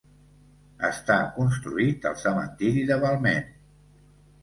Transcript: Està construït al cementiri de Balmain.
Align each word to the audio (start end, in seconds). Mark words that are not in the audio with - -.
Està 0.89 1.17
construït 1.35 2.09
al 2.13 2.19
cementiri 2.25 2.89
de 2.91 3.01
Balmain. 3.07 3.57